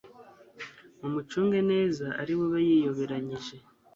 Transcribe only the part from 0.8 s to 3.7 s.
mumucunge neza ari bube yiyoberanyije